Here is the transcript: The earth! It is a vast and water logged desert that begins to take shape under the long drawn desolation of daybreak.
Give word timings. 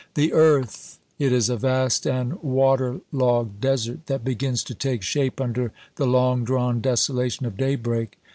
The 0.15 0.33
earth! 0.33 0.97
It 1.19 1.31
is 1.31 1.47
a 1.47 1.57
vast 1.57 2.07
and 2.07 2.41
water 2.41 3.01
logged 3.11 3.61
desert 3.61 4.07
that 4.07 4.23
begins 4.23 4.63
to 4.63 4.73
take 4.73 5.03
shape 5.03 5.39
under 5.39 5.71
the 5.97 6.07
long 6.07 6.43
drawn 6.43 6.81
desolation 6.81 7.45
of 7.45 7.55
daybreak. 7.55 8.17